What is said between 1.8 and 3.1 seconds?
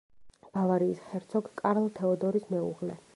თეოდორის მეუღლე.